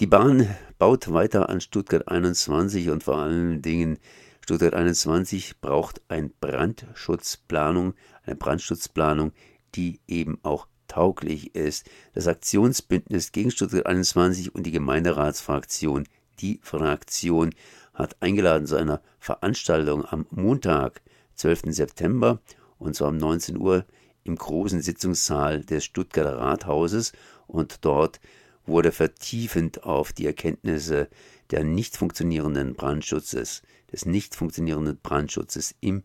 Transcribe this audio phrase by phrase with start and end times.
[0.00, 4.00] Die Bahn baut weiter an Stuttgart 21 und vor allen Dingen
[4.40, 7.94] Stuttgart 21 braucht eine Brandschutzplanung,
[8.24, 9.30] eine Brandschutzplanung,
[9.76, 11.88] die eben auch tauglich ist.
[12.12, 16.08] Das Aktionsbündnis gegen Stuttgart 21 und die Gemeinderatsfraktion,
[16.40, 17.54] die Fraktion,
[17.92, 21.02] hat eingeladen zu einer Veranstaltung am Montag,
[21.36, 21.66] 12.
[21.66, 22.40] September,
[22.78, 23.84] und zwar um 19 Uhr
[24.24, 27.12] im großen Sitzungssaal des Stuttgarter Rathauses
[27.46, 28.18] und dort
[28.66, 31.08] wurde vertiefend auf die Erkenntnisse
[31.50, 33.62] der nicht funktionierenden Brandschutzes,
[33.92, 36.02] des nicht funktionierenden Brandschutzes im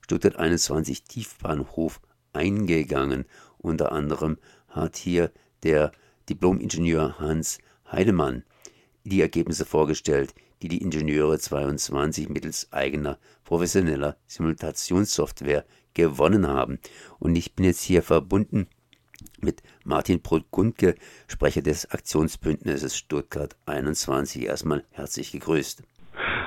[0.00, 2.00] Stuttgart 21 Tiefbahnhof
[2.32, 3.24] eingegangen.
[3.58, 4.38] Unter anderem
[4.68, 5.32] hat hier
[5.62, 5.92] der
[6.28, 7.58] Diplom-Ingenieur Hans
[7.90, 8.44] Heidemann
[9.04, 16.78] die Ergebnisse vorgestellt, die die Ingenieure 22 mittels eigener professioneller Simulationssoftware gewonnen haben.
[17.18, 18.66] Und ich bin jetzt hier verbunden
[19.40, 20.94] mit Martin Brot-Gundke,
[21.28, 24.46] Sprecher des Aktionsbündnisses Stuttgart 21.
[24.46, 25.82] Erstmal herzlich gegrüßt.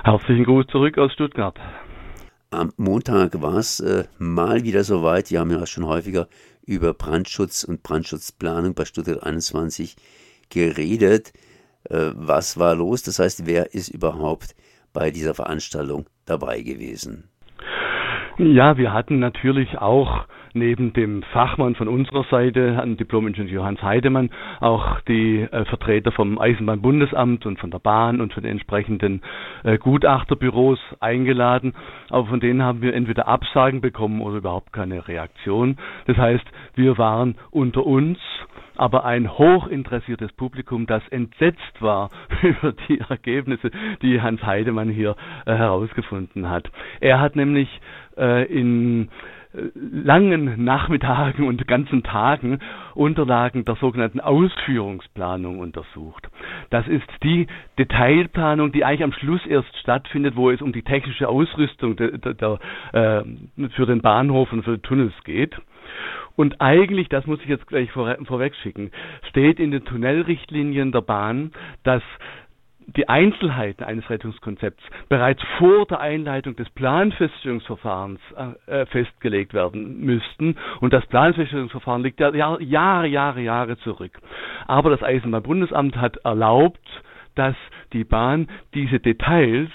[0.04, 1.60] Herzlichen Gruß zurück aus Stuttgart.
[2.50, 5.32] Am Montag war es äh, mal wieder soweit.
[5.32, 6.28] Wir haben ja schon häufiger
[6.66, 9.96] über Brandschutz und Brandschutzplanung bei Stuttgart 21
[10.50, 11.34] geredet.
[11.90, 13.04] Äh, was war los?
[13.04, 14.56] Das heißt, wer ist überhaupt
[14.94, 17.30] bei dieser Veranstaltung dabei gewesen?
[18.38, 20.26] Ja, wir hatten natürlich auch
[20.58, 27.46] neben dem Fachmann von unserer Seite, Diplom-Ingenieur Hans Heidemann, auch die äh, Vertreter vom Eisenbahnbundesamt
[27.46, 29.22] und von der Bahn und von den entsprechenden
[29.64, 31.74] äh, Gutachterbüros eingeladen.
[32.10, 35.78] Aber von denen haben wir entweder Absagen bekommen oder überhaupt keine Reaktion.
[36.06, 38.18] Das heißt, wir waren unter uns
[38.78, 42.10] aber ein hochinteressiertes Publikum, das entsetzt war
[42.42, 43.72] über die Ergebnisse,
[44.02, 46.70] die Hans Heidemann hier äh, herausgefunden hat.
[47.00, 47.68] Er hat nämlich
[48.18, 49.10] äh, in
[49.74, 52.60] langen Nachmittagen und ganzen Tagen
[52.94, 56.28] Unterlagen der sogenannten Ausführungsplanung untersucht.
[56.70, 61.28] Das ist die Detailplanung, die eigentlich am Schluss erst stattfindet, wo es um die technische
[61.28, 62.58] Ausrüstung de, de, de,
[62.94, 63.24] äh,
[63.70, 65.56] für den Bahnhof und für Tunnels geht.
[66.36, 68.92] Und eigentlich, das muss ich jetzt gleich vor, vorweg schicken,
[69.30, 71.52] steht in den Tunnelrichtlinien der Bahn,
[71.84, 72.04] dass
[72.96, 78.20] die Einzelheiten eines Rettungskonzepts bereits vor der Einleitung des Planfeststellungsverfahrens
[78.66, 80.56] äh, festgelegt werden müssten.
[80.80, 84.18] Und das Planfeststellungsverfahren liegt ja Jahre, Jahre, Jahre zurück.
[84.68, 86.80] Aber das Eisenbahnbundesamt hat erlaubt,
[87.36, 87.56] dass
[87.94, 89.70] die Bahn diese Details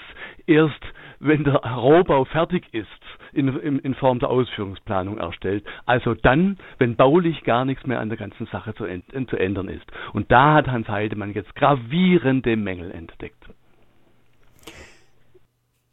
[0.47, 0.81] erst,
[1.19, 2.87] wenn der Rohbau fertig ist,
[3.33, 5.63] in, in, in Form der Ausführungsplanung erstellt.
[5.85, 8.85] Also dann, wenn baulich gar nichts mehr an der ganzen Sache zu,
[9.27, 9.85] zu ändern ist.
[10.13, 13.43] Und da hat Hans Heidemann jetzt gravierende Mängel entdeckt.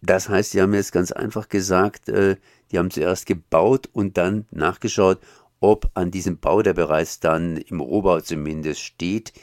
[0.02, 2.36] Das heißt, Sie haben jetzt ganz einfach gesagt, äh,
[2.70, 5.18] die haben zuerst gebaut und dann nachgeschaut,
[5.60, 9.34] ob an diesem Bau, der bereits dann im Rohbau zumindest steht,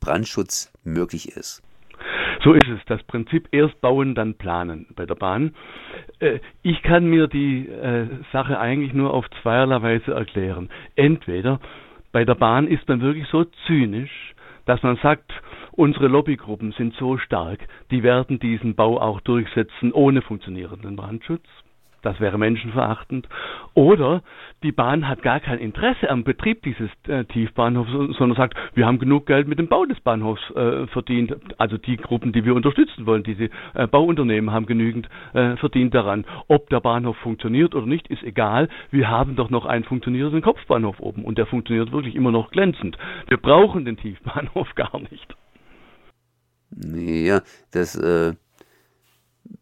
[0.00, 1.62] Brandschutz möglich ist.
[2.42, 2.80] So ist es.
[2.86, 5.54] Das Prinzip erst bauen, dann planen bei der Bahn.
[6.20, 10.70] Äh, ich kann mir die äh, Sache eigentlich nur auf zweierlei Weise erklären.
[10.96, 11.60] Entweder
[12.12, 14.34] bei der Bahn ist man wirklich so zynisch,
[14.64, 15.32] dass man sagt,
[15.72, 21.44] unsere Lobbygruppen sind so stark, die werden diesen Bau auch durchsetzen ohne funktionierenden Brandschutz.
[22.02, 23.28] Das wäre menschenverachtend.
[23.74, 24.22] Oder
[24.62, 28.98] die Bahn hat gar kein Interesse am Betrieb dieses äh, Tiefbahnhofs, sondern sagt, wir haben
[28.98, 31.36] genug Geld mit dem Bau des Bahnhofs äh, verdient.
[31.58, 36.24] Also die Gruppen, die wir unterstützen wollen, diese äh, Bauunternehmen haben genügend äh, verdient daran.
[36.48, 38.68] Ob der Bahnhof funktioniert oder nicht, ist egal.
[38.90, 42.96] Wir haben doch noch einen funktionierenden Kopfbahnhof oben und der funktioniert wirklich immer noch glänzend.
[43.28, 45.36] Wir brauchen den Tiefbahnhof gar nicht.
[46.72, 48.34] Ja, das, äh,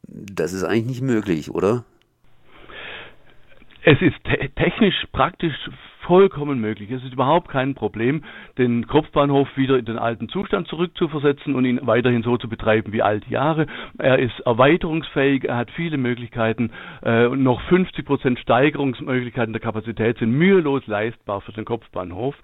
[0.03, 1.84] das ist eigentlich nicht möglich, oder?
[3.91, 5.54] Es ist te technisch praktisch
[6.00, 6.91] vollkommen möglich.
[6.91, 8.22] Es ist überhaupt kein Problem,
[8.59, 13.00] den Kopfbahnhof wieder in den alten Zustand zurückzuversetzen und ihn weiterhin so zu betreiben wie
[13.00, 13.66] alte Jahre.
[13.97, 16.71] Er ist erweiterungsfähig, er hat viele Möglichkeiten.
[17.03, 22.34] Äh, noch 50 Prozent Steigerungsmöglichkeiten der Kapazität sind mühelos leistbar für den Kopfbahnhof.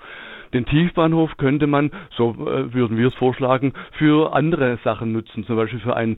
[0.52, 5.56] Den Tiefbahnhof könnte man, so äh, würden wir es vorschlagen, für andere Sachen nutzen, zum
[5.56, 6.16] Beispiel für ein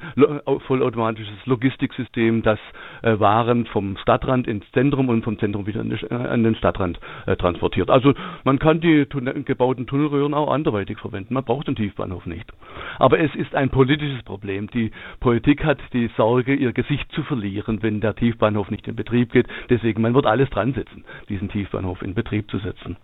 [0.66, 2.58] vollautomatisches Logistiksystem, das
[3.02, 7.90] äh, Waren vom Stadtrand ins Zentrum und vom Zentrum wieder an den Stadtrand äh, transportiert.
[7.90, 8.14] Also
[8.44, 9.06] man kann die
[9.44, 11.34] gebauten Tunnelröhren auch anderweitig verwenden.
[11.34, 12.52] Man braucht den Tiefbahnhof nicht.
[12.98, 14.68] Aber es ist ein politisches Problem.
[14.70, 14.90] Die
[15.20, 19.46] Politik hat die Sorge, ihr Gesicht zu verlieren, wenn der Tiefbahnhof nicht in Betrieb geht.
[19.70, 22.96] Deswegen, man wird alles dran setzen, diesen Tiefbahnhof in Betrieb zu setzen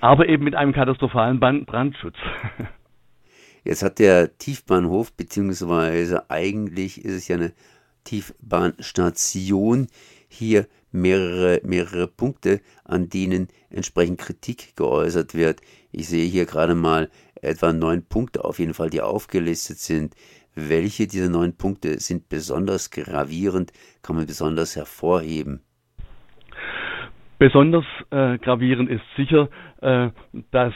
[0.00, 2.16] aber eben mit einem katastrophalen Brandschutz.
[3.64, 7.52] Jetzt hat der Tiefbahnhof, beziehungsweise eigentlich ist es ja eine
[8.04, 9.88] Tiefbahnstation,
[10.28, 15.60] hier mehrere, mehrere Punkte, an denen entsprechend Kritik geäußert wird.
[15.92, 17.10] Ich sehe hier gerade mal
[17.42, 20.14] etwa neun Punkte auf jeden Fall, die aufgelistet sind.
[20.54, 23.72] Welche dieser neun Punkte sind besonders gravierend,
[24.02, 25.62] kann man besonders hervorheben?
[27.40, 29.48] Besonders äh, gravierend ist sicher,
[29.80, 30.10] äh,
[30.50, 30.74] dass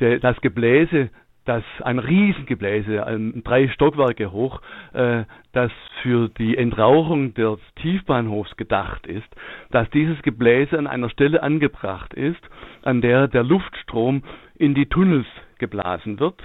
[0.00, 1.10] der, das Gebläse
[1.44, 4.62] das ein Riesengebläse, ein, drei Stockwerke hoch,
[4.94, 5.70] äh, das
[6.02, 9.28] für die Entrauchung des Tiefbahnhofs gedacht ist,
[9.70, 12.40] dass dieses Gebläse an einer Stelle angebracht ist,
[12.82, 14.24] an der der Luftstrom
[14.56, 15.26] in die Tunnels
[15.58, 16.42] geblasen wird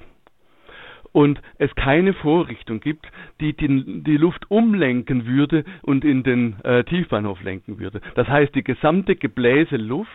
[1.12, 3.08] und es keine Vorrichtung gibt,
[3.40, 8.02] die, die die Luft umlenken würde und in den äh, Tiefbahnhof lenken würde.
[8.16, 10.10] Das heißt, die gesamte Gebläseluft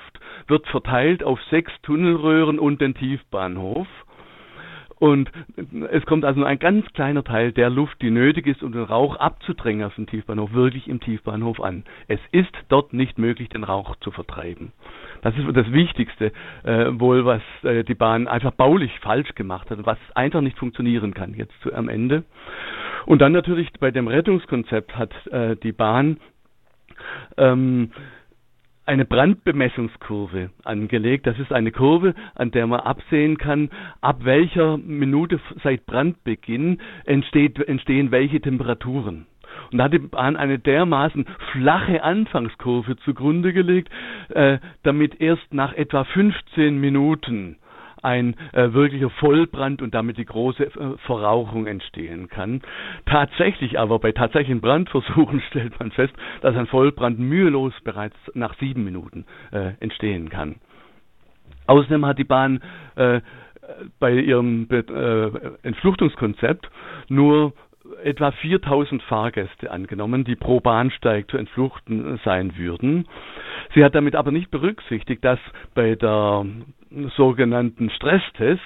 [0.48, 3.86] wird verteilt auf sechs Tunnelröhren und den Tiefbahnhof
[4.98, 5.30] und
[5.90, 8.84] es kommt also nur ein ganz kleiner Teil der Luft, die nötig ist, um den
[8.84, 11.84] Rauch abzudrängen aus dem Tiefbahnhof, wirklich im Tiefbahnhof an.
[12.08, 14.72] Es ist dort nicht möglich, den Rauch zu vertreiben.
[15.22, 16.32] Das ist das Wichtigste,
[16.64, 21.12] äh, wohl, was äh, die Bahn einfach baulich falsch gemacht hat was einfach nicht funktionieren
[21.12, 22.24] kann jetzt zu, am Ende.
[23.04, 26.18] Und dann natürlich bei dem Rettungskonzept hat äh, die Bahn
[27.36, 27.90] ähm,
[28.86, 31.26] eine Brandbemessungskurve angelegt.
[31.26, 37.58] Das ist eine Kurve, an der man absehen kann, ab welcher Minute seit Brandbeginn entsteht,
[37.58, 39.26] entstehen welche Temperaturen.
[39.72, 43.90] Und da hat die Bahn eine dermaßen flache Anfangskurve zugrunde gelegt,
[44.28, 47.56] äh, damit erst nach etwa 15 Minuten
[48.02, 52.62] ein äh, wirklicher Vollbrand und damit die große äh, Verrauchung entstehen kann.
[53.06, 58.84] Tatsächlich aber bei tatsächlichen Brandversuchen stellt man fest, dass ein Vollbrand mühelos bereits nach sieben
[58.84, 60.56] Minuten äh, entstehen kann.
[61.66, 62.60] Außerdem hat die Bahn
[62.94, 63.20] äh,
[63.98, 65.28] bei ihrem äh,
[65.62, 66.70] Entfluchtungskonzept
[67.08, 67.52] nur
[68.02, 73.06] etwa 4000 Fahrgäste angenommen, die pro Bahnsteig zu entfluchten sein würden.
[73.74, 75.38] Sie hat damit aber nicht berücksichtigt, dass
[75.74, 76.46] bei der
[77.16, 78.60] sogenannten Stresstest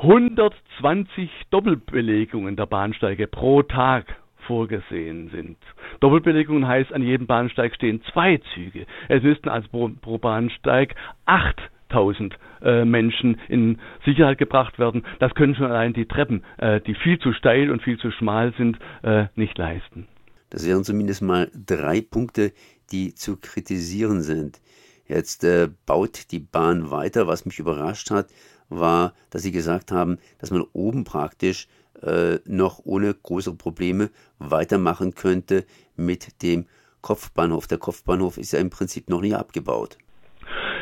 [0.00, 4.16] 120 Doppelbelegungen der Bahnsteige pro Tag
[4.46, 5.56] vorgesehen sind.
[6.00, 8.86] Doppelbelegung heißt, an jedem Bahnsteig stehen zwei Züge.
[9.08, 15.04] Es müssten also pro, pro Bahnsteig 8000 äh, Menschen in Sicherheit gebracht werden.
[15.18, 18.52] Das können schon allein die Treppen, äh, die viel zu steil und viel zu schmal
[18.56, 20.06] sind, äh, nicht leisten.
[20.50, 22.52] Das wären zumindest mal drei Punkte,
[22.92, 24.60] die zu kritisieren sind.
[25.08, 27.26] Jetzt äh, baut die Bahn weiter.
[27.26, 28.28] Was mich überrascht hat,
[28.68, 31.68] war, dass sie gesagt haben, dass man oben praktisch
[32.02, 35.64] äh, noch ohne größere Probleme weitermachen könnte
[35.96, 36.66] mit dem
[37.00, 37.66] Kopfbahnhof.
[37.66, 39.96] Der Kopfbahnhof ist ja im Prinzip noch nie abgebaut.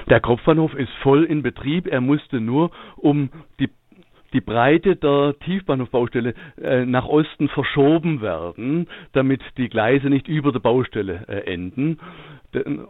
[0.08, 1.86] Der Kopfbahnhof ist voll in Betrieb.
[1.86, 3.70] Er musste nur um die
[4.34, 10.60] die Breite der Tiefbahnhofbaustelle äh, nach Osten verschoben werden, damit die Gleise nicht über der
[10.60, 11.98] Baustelle äh, enden.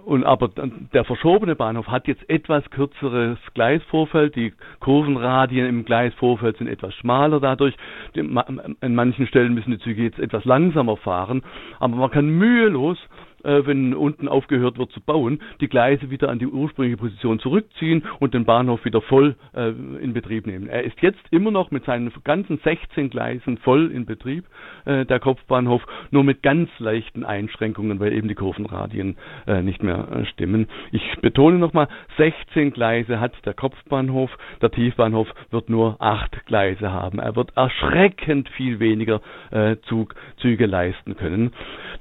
[0.05, 0.51] Und aber
[0.93, 4.37] der verschobene Bahnhof hat jetzt etwas kürzeres Gleisvorfeld.
[4.37, 7.75] Die Kurvenradien im Gleisvorfeld sind etwas schmaler dadurch.
[8.15, 11.43] An manchen Stellen müssen die Züge jetzt etwas langsamer fahren.
[11.79, 12.99] Aber man kann mühelos
[13.45, 18.35] wenn unten aufgehört wird zu bauen, die Gleise wieder an die ursprüngliche Position zurückziehen und
[18.35, 20.69] den Bahnhof wieder voll äh, in Betrieb nehmen.
[20.69, 24.45] Er ist jetzt immer noch mit seinen ganzen 16 Gleisen voll in Betrieb,
[24.85, 30.09] äh, der Kopfbahnhof, nur mit ganz leichten Einschränkungen, weil eben die Kurvenradien äh, nicht mehr
[30.11, 30.69] äh, stimmen.
[30.93, 34.31] Ich betone nochmal, 16 Gleise hat der Kopfbahnhof,
[34.63, 37.19] der Tiefbahnhof wird nur 8 Gleise haben.
[37.19, 39.21] Er wird erschreckend viel weniger
[39.51, 41.53] äh, Zug, Züge leisten können.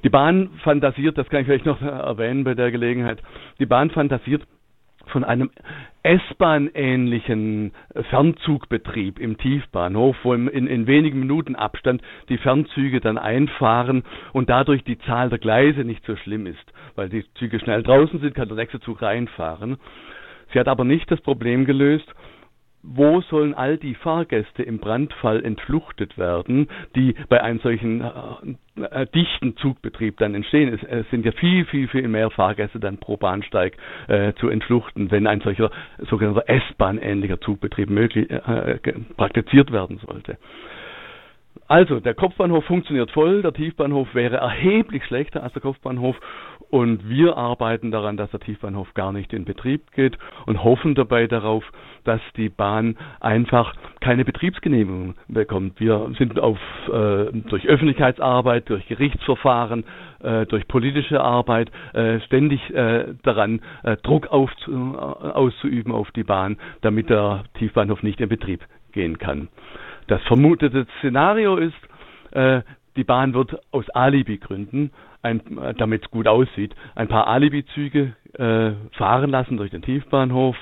[0.03, 3.19] Die Bahn fantasiert, das kann ich vielleicht noch erwähnen bei der Gelegenheit,
[3.57, 4.43] die Bahn fantasiert
[5.07, 5.49] von einem
[6.03, 7.71] S-Bahn-ähnlichen
[8.11, 14.83] Fernzugbetrieb im Tiefbahnhof, wo in, in, wenigen Minuten Abstand die Fernzüge dann einfahren und dadurch
[14.83, 18.47] die Zahl der Gleise nicht so schlimm ist, weil die Züge schnell draußen sind, kann
[18.47, 19.77] der nächste Zug reinfahren.
[20.53, 22.13] Sie hat aber nicht das Problem gelöst,
[22.83, 29.07] wo sollen all die Fahrgäste im Brandfall entfluchtet werden, die bei einem solchen äh, äh,
[29.07, 30.73] dichten Zugbetrieb dann entstehen.
[30.73, 35.11] Es, es, sind ja viel, viel, viel mehr Fahrgäste dann pro Bahnsteig äh, zu entfluchten,
[35.11, 35.71] wenn ein solcher
[36.09, 38.79] sogenannter S-Bahn-ähnlicher Zugbetrieb möglich äh,
[39.15, 40.37] praktiziert werden sollte.
[41.67, 46.15] Also, der Kopfbahnhof funktioniert voll, der Tiefbahnhof wäre erheblich schlechter als der Kopfbahnhof
[46.73, 51.27] und wir arbeiten daran, dass der Tiefbahnhof gar nicht in Betrieb geht und hoffen dabei
[51.27, 51.63] darauf,
[52.03, 55.79] dass die Bahn einfach keine Betriebsgenehmigung bekommt.
[55.79, 59.83] Wir sind auf, äh, durch Öffentlichkeitsarbeit, durch Gerichtsverfahren,
[60.23, 66.23] äh, durch politische Arbeit äh, ständig äh, daran, äh, Druck aufzu, äh, auszuüben auf die
[66.23, 68.61] Bahn, damit der Tiefbahnhof nicht in Betrieb
[68.93, 69.47] gehen kann.
[70.07, 71.77] Das vermutete Szenario ist,
[72.95, 74.89] die Bahn wird aus Alibi-Gründen,
[75.77, 80.55] damit es gut aussieht, ein paar Alibi-Züge äh, fahren lassen durch den Tiefbahnhof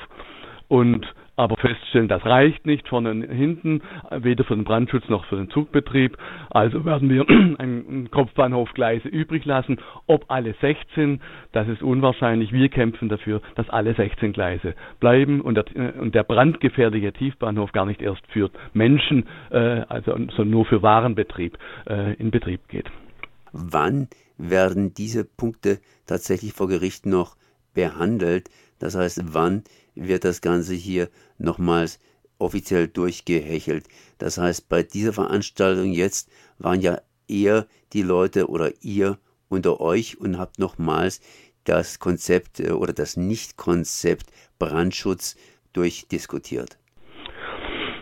[0.67, 1.05] und
[1.37, 5.49] aber feststellen, das reicht nicht vorne und hinten, weder für den Brandschutz noch für den
[5.49, 6.17] Zugbetrieb.
[6.51, 7.27] Also werden wir
[7.57, 9.77] einen Kopfbahnhofgleise übrig lassen.
[10.05, 11.19] Ob alle 16,
[11.51, 12.51] das ist unwahrscheinlich.
[12.51, 15.65] Wir kämpfen dafür, dass alle 16 Gleise bleiben und der,
[15.99, 21.57] und der brandgefährliche Tiefbahnhof gar nicht erst für Menschen, äh, also sondern nur für Warenbetrieb
[21.89, 22.91] äh, in Betrieb geht.
[23.51, 27.36] Wann werden diese Punkte tatsächlich vor Gericht noch
[27.74, 28.50] behandelt?
[28.79, 29.63] Das heißt, wann
[29.96, 32.00] wird das Ganze hier nochmals
[32.38, 33.88] offiziell durchgehechelt?
[34.17, 40.20] Das heißt, bei dieser Veranstaltung jetzt waren ja eher die Leute oder ihr unter euch
[40.20, 41.20] und habt nochmals
[41.63, 45.36] das Konzept äh, oder das Nicht-Konzept Brandschutz
[45.74, 46.77] durchdiskutiert.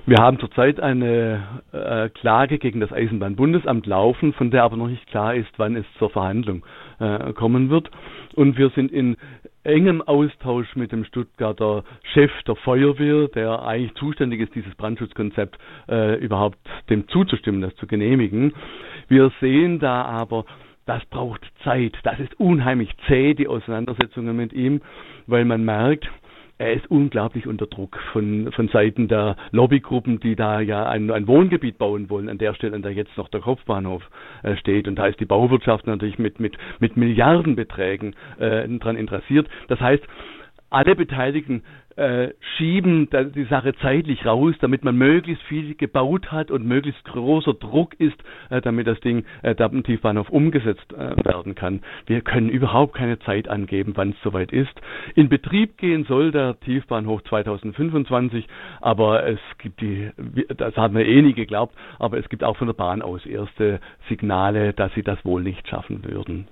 [0.09, 5.05] Wir haben zurzeit eine äh, Klage gegen das Eisenbahnbundesamt laufen, von der aber noch nicht
[5.05, 6.65] klar ist, wann es zur Verhandlung
[6.99, 7.91] äh, kommen wird.
[8.33, 9.17] Und wir sind in
[9.63, 16.15] engem Austausch mit dem Stuttgarter Chef der Feuerwehr, der eigentlich zuständig ist, dieses Brandschutzkonzept äh,
[16.15, 16.57] überhaupt
[16.89, 18.53] dem zuzustimmen, das zu genehmigen.
[19.09, 20.45] Wir sehen da aber,
[20.87, 21.95] das braucht Zeit.
[22.01, 24.81] Das ist unheimlich zäh, die Auseinandersetzungen mit ihm,
[25.27, 26.09] weil man merkt,
[26.59, 31.25] er ist unglaublich unter Druck von, von Seiten der Lobbygruppen, die da ja ein, ein
[31.25, 34.03] Wohngebiet bauen wollen, an der Stelle, an der jetzt noch der Kopfbahnhof
[34.43, 34.87] äh, steht.
[34.87, 39.47] Und da ist die Bauwirtschaft natürlich mit, mit, mit Milliardenbeträgen äh, dran interessiert.
[39.69, 40.03] Das heißt,
[40.69, 41.63] alle Beteiligten
[41.99, 47.53] äh, schieben die Sache zeitlich raus, damit man möglichst viel gebaut hat und möglichst großer
[47.53, 48.15] Druck ist,
[48.49, 51.81] äh, damit das Ding äh, der Tiefbahnhof umgesetzt äh, werden kann.
[52.05, 54.71] Wir können überhaupt keine Zeit angeben, wann es soweit ist.
[55.15, 58.47] In Betrieb gehen soll der Tiefbahnhof 2025,
[58.79, 60.09] aber es gibt die,
[60.55, 63.81] das haben wir eh nie geglaubt, aber es gibt auch von der Bahn aus erste
[64.07, 66.47] Signale, dass sie das wohl nicht schaffen würden.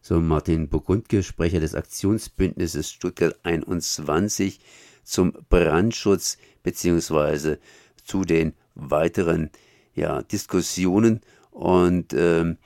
[0.00, 4.60] So Martin Burgundke, Sprecher des Aktionsbündnisses Stuttgart 21
[5.02, 7.58] zum Brandschutz beziehungsweise
[8.04, 9.50] zu den weiteren
[9.94, 12.58] ja, Diskussionen und ähm,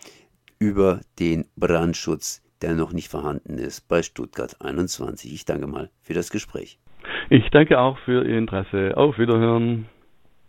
[0.58, 5.32] über den Brandschutz, der noch nicht vorhanden ist bei Stuttgart 21.
[5.32, 6.78] Ich danke mal für das Gespräch.
[7.30, 8.96] Ich danke auch für Ihr Interesse.
[8.96, 9.86] Auf Wiederhören.